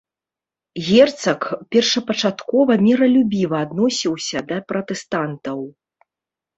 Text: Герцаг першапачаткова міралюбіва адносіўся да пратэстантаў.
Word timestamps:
Герцаг 0.87 1.41
першапачаткова 1.75 2.71
міралюбіва 2.87 3.57
адносіўся 3.69 4.37
да 4.53 4.57
пратэстантаў. 4.75 5.59